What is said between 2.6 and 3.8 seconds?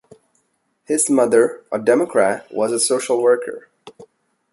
a social worker.